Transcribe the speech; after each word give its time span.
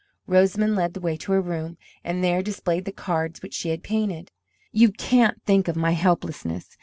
Rosamond 0.25 0.75
led 0.75 0.95
the 0.95 0.99
way 0.99 1.15
to 1.17 1.31
her 1.33 1.41
room, 1.41 1.77
and 2.03 2.23
there 2.23 2.41
displayed 2.41 2.85
the 2.85 2.91
cards 2.91 3.43
which 3.43 3.53
she 3.53 3.69
had 3.69 3.83
painted. 3.83 4.31
"You 4.71 4.91
can't 4.91 5.39
think 5.43 5.67
of 5.67 5.75
my 5.75 5.91
helplessness! 5.91 6.75